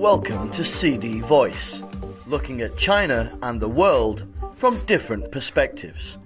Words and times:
Welcome 0.00 0.50
to 0.52 0.64
CD 0.64 1.20
Voice, 1.20 1.82
looking 2.26 2.62
at 2.62 2.78
China 2.78 3.30
and 3.42 3.60
the 3.60 3.68
world 3.68 4.26
from 4.56 4.82
different 4.86 5.30
perspectives. 5.30 6.16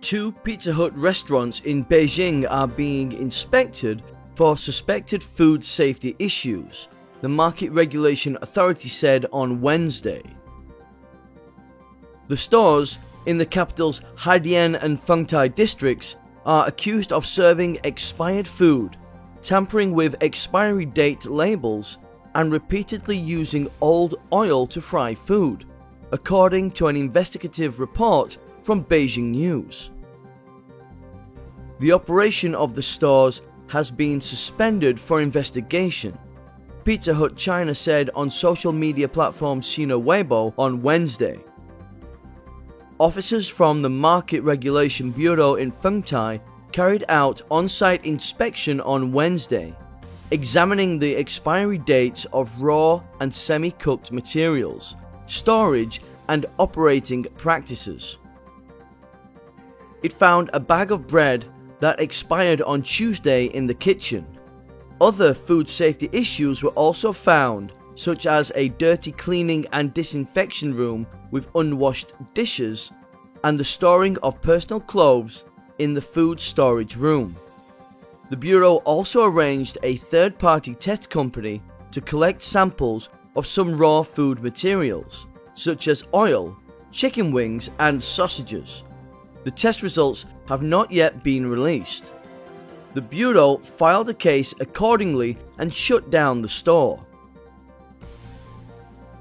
Two 0.00 0.32
Pizza 0.32 0.72
Hut 0.72 0.92
restaurants 0.96 1.60
in 1.60 1.84
Beijing 1.84 2.44
are 2.50 2.66
being 2.66 3.12
inspected 3.12 4.02
for 4.34 4.56
suspected 4.56 5.22
food 5.22 5.64
safety 5.64 6.16
issues, 6.18 6.88
the 7.20 7.28
Market 7.28 7.70
Regulation 7.70 8.36
Authority 8.42 8.88
said 8.88 9.24
on 9.32 9.60
Wednesday. 9.60 10.24
The 12.26 12.36
stores 12.36 12.98
in 13.24 13.38
the 13.38 13.46
capital's 13.46 14.00
Haidian 14.16 14.82
and 14.82 15.00
Fengtai 15.00 15.54
districts 15.54 16.16
are 16.44 16.66
accused 16.66 17.12
of 17.12 17.24
serving 17.24 17.78
expired 17.84 18.48
food, 18.48 18.96
tampering 19.44 19.94
with 19.94 20.20
expiry 20.20 20.86
date 20.86 21.24
labels, 21.24 21.98
and 22.34 22.52
repeatedly 22.52 23.16
using 23.16 23.70
old 23.80 24.14
oil 24.32 24.66
to 24.66 24.80
fry 24.80 25.14
food, 25.14 25.64
according 26.12 26.70
to 26.72 26.88
an 26.88 26.96
investigative 26.96 27.80
report 27.80 28.38
from 28.62 28.84
Beijing 28.84 29.30
News. 29.30 29.90
The 31.80 31.92
operation 31.92 32.54
of 32.54 32.74
the 32.74 32.82
stores 32.82 33.42
has 33.68 33.90
been 33.90 34.20
suspended 34.20 35.00
for 35.00 35.20
investigation. 35.20 36.16
Pizza 36.84 37.14
Hut 37.14 37.36
China 37.36 37.74
said 37.74 38.10
on 38.14 38.28
social 38.28 38.72
media 38.72 39.08
platform 39.08 39.62
Sina 39.62 39.98
Weibo 39.98 40.52
on 40.58 40.82
Wednesday. 40.82 41.38
Officers 42.98 43.48
from 43.48 43.82
the 43.82 43.90
Market 43.90 44.42
Regulation 44.42 45.10
Bureau 45.10 45.56
in 45.56 45.72
Fengtai 45.72 46.40
carried 46.70 47.04
out 47.08 47.42
on 47.50 47.68
site 47.68 48.04
inspection 48.04 48.80
on 48.80 49.12
Wednesday, 49.12 49.74
examining 50.32 50.98
the 50.98 51.14
expiry 51.14 51.76
dates 51.76 52.24
of 52.32 52.50
raw 52.60 53.02
and 53.20 53.32
semi 53.32 53.70
cooked 53.70 54.10
materials, 54.10 54.96
storage, 55.26 56.00
and 56.28 56.46
operating 56.58 57.24
practices. 57.36 58.16
It 60.02 60.12
found 60.14 60.48
a 60.52 60.58
bag 60.58 60.90
of 60.90 61.06
bread 61.06 61.44
that 61.80 62.00
expired 62.00 62.62
on 62.62 62.80
Tuesday 62.80 63.44
in 63.46 63.66
the 63.66 63.74
kitchen. 63.74 64.26
Other 65.02 65.34
food 65.34 65.68
safety 65.68 66.08
issues 66.12 66.62
were 66.62 66.70
also 66.70 67.12
found, 67.12 67.72
such 67.94 68.24
as 68.26 68.50
a 68.54 68.68
dirty 68.68 69.12
cleaning 69.12 69.66
and 69.72 69.92
disinfection 69.92 70.74
room 70.74 71.06
with 71.30 71.48
unwashed 71.54 72.14
dishes 72.32 72.90
and 73.44 73.60
the 73.60 73.64
storing 73.64 74.16
of 74.18 74.40
personal 74.40 74.80
clothes 74.80 75.44
in 75.78 75.92
the 75.92 76.00
food 76.00 76.40
storage 76.40 76.96
room. 76.96 77.36
The 78.32 78.38
Bureau 78.38 78.76
also 78.86 79.24
arranged 79.24 79.76
a 79.82 79.96
third 79.96 80.38
party 80.38 80.74
test 80.74 81.10
company 81.10 81.60
to 81.90 82.00
collect 82.00 82.40
samples 82.40 83.10
of 83.36 83.46
some 83.46 83.76
raw 83.76 84.02
food 84.02 84.42
materials, 84.42 85.26
such 85.52 85.86
as 85.86 86.04
oil, 86.14 86.56
chicken 86.92 87.30
wings, 87.30 87.68
and 87.78 88.02
sausages. 88.02 88.84
The 89.44 89.50
test 89.50 89.82
results 89.82 90.24
have 90.48 90.62
not 90.62 90.90
yet 90.90 91.22
been 91.22 91.46
released. 91.46 92.14
The 92.94 93.02
Bureau 93.02 93.58
filed 93.58 94.08
a 94.08 94.14
case 94.14 94.54
accordingly 94.60 95.36
and 95.58 95.70
shut 95.70 96.08
down 96.08 96.40
the 96.40 96.48
store. 96.48 97.04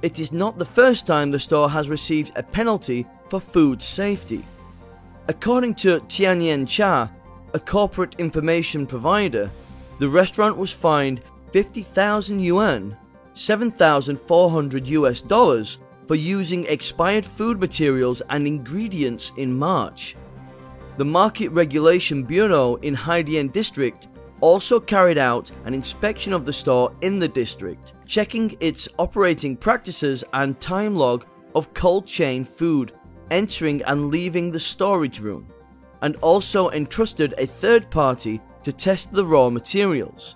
It 0.02 0.20
is 0.20 0.32
not 0.32 0.58
the 0.58 0.64
first 0.80 1.06
time 1.06 1.32
the 1.32 1.38
store 1.40 1.70
has 1.70 1.90
received 1.90 2.32
a 2.38 2.44
penalty 2.44 3.06
for 3.28 3.42
food 3.42 3.82
safety. 3.82 4.46
According 5.28 5.76
to 5.84 6.00
Tianyan 6.00 6.66
Cha, 6.66 7.12
a 7.54 7.60
corporate 7.60 8.16
information 8.18 8.86
provider, 8.86 9.50
the 10.00 10.08
restaurant 10.08 10.58
was 10.58 10.72
fined 10.72 11.22
50,000 11.52 12.40
yuan, 12.40 12.96
7,400 13.34 14.88
US 14.88 15.22
dollars, 15.22 15.80
for 16.08 16.16
using 16.16 16.66
expired 16.66 17.26
food 17.26 17.60
materials 17.60 18.22
and 18.30 18.48
ingredients 18.48 19.32
in 19.38 19.58
March. 19.58 20.16
The 20.98 21.06
Market 21.06 21.50
Regulation 21.50 22.24
Bureau 22.24 22.76
in 22.76 22.96
Haidian 22.96 23.52
District 23.52 24.08
also 24.42 24.80
carried 24.80 25.18
out 25.18 25.52
an 25.66 25.74
inspection 25.74 26.34
of 26.34 26.46
the 26.46 26.54
store 26.54 26.92
in 27.02 27.20
the 27.20 27.28
district, 27.28 27.94
checking 28.06 28.58
its 28.60 28.90
operating 28.98 29.56
practices 29.56 30.24
and 30.34 30.60
time 30.60 30.96
log 30.96 31.26
of 31.56 31.74
cold 31.74 32.08
chain 32.08 32.44
food 32.44 32.94
entering 33.30 33.82
and 33.84 34.10
leaving 34.12 34.52
the 34.52 34.60
storage 34.60 35.20
room 35.20 35.48
and 36.02 36.16
also 36.18 36.70
entrusted 36.72 37.34
a 37.38 37.46
third 37.46 37.90
party 37.90 38.42
to 38.64 38.72
test 38.72 39.12
the 39.12 39.26
raw 39.26 39.50
materials. 39.50 40.36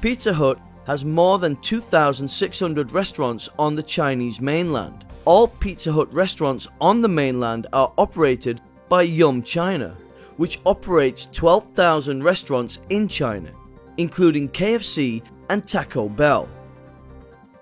Pizza 0.00 0.32
Hut 0.32 0.60
has 0.86 1.04
more 1.04 1.38
than 1.38 1.56
2,600 1.56 2.92
restaurants 2.92 3.48
on 3.58 3.74
the 3.74 3.82
Chinese 3.82 4.40
mainland. 4.40 5.04
All 5.24 5.48
Pizza 5.48 5.92
Hut 5.92 6.12
restaurants 6.12 6.66
on 6.80 7.02
the 7.02 7.08
mainland 7.08 7.66
are 7.72 7.92
operated 7.98 8.60
by 8.88 9.02
Yum 9.02 9.42
China, 9.42 9.96
which 10.38 10.60
operates 10.64 11.26
12,000 11.26 12.22
restaurants 12.22 12.78
in 12.88 13.08
China, 13.08 13.50
including 13.98 14.48
KFC 14.48 15.22
and 15.50 15.66
Taco 15.68 16.08
Bell. 16.08 16.48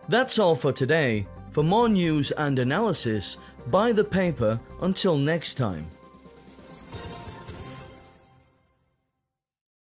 That's 0.09 0.39
all 0.39 0.55
for 0.55 0.73
today. 0.73 1.27
For 1.51 1.65
more 1.65 1.89
news 1.89 2.31
and 2.33 2.59
analysis, 2.59 3.39
buy 3.69 3.91
the 3.93 4.05
paper 4.05 4.61
until 4.83 5.17
next 5.17 5.55
time. 5.55 5.89